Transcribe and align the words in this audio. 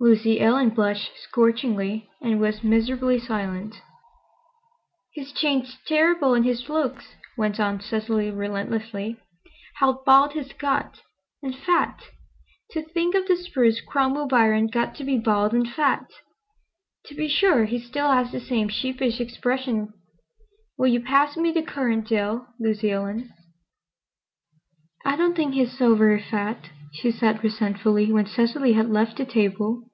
Lucy 0.00 0.38
Ellen 0.38 0.68
blushed 0.68 1.12
scorchingly 1.18 2.10
and 2.20 2.38
was 2.38 2.62
miserably 2.62 3.18
silent. 3.18 3.76
"He's 5.12 5.32
changed 5.32 5.78
terrible 5.86 6.34
in 6.34 6.42
his 6.42 6.68
looks," 6.68 7.14
went 7.38 7.58
on 7.58 7.80
Cecily 7.80 8.30
relentlessly. 8.30 9.16
"How 9.76 10.02
bald 10.04 10.34
he's 10.34 10.52
got—and 10.52 11.56
fat! 11.56 12.02
To 12.72 12.82
think 12.82 13.14
of 13.14 13.26
the 13.26 13.34
spruce 13.36 13.80
Cromwell 13.80 14.26
Biron 14.26 14.66
got 14.66 14.94
to 14.96 15.04
be 15.04 15.16
bald 15.16 15.54
and 15.54 15.66
fat! 15.66 16.04
To 17.06 17.14
be 17.14 17.26
sure, 17.26 17.64
he 17.64 17.78
still 17.80 18.12
has 18.12 18.30
the 18.30 18.40
same 18.40 18.68
sheepish 18.68 19.22
expression. 19.22 19.94
Will 20.76 20.88
you 20.88 21.00
pass 21.00 21.34
me 21.38 21.50
the 21.50 21.62
currant 21.62 22.06
jell, 22.06 22.48
Lucy 22.60 22.90
Ellen?" 22.90 23.30
"I 25.02 25.16
don't 25.16 25.34
think 25.34 25.54
he's 25.54 25.72
so 25.78 25.94
very 25.94 26.20
fat," 26.22 26.68
she 26.92 27.10
said 27.10 27.42
resentfully, 27.42 28.12
when 28.12 28.26
Cecily 28.26 28.74
had 28.74 28.90
left 28.90 29.16
the 29.16 29.24
table. 29.24 29.86